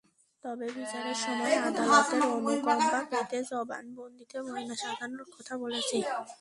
[0.43, 5.97] তবে বিচারের সময় আদালতের অনুকম্পা পেতে জবানবন্দিতে ময়না সাজানো কথা বলেছে।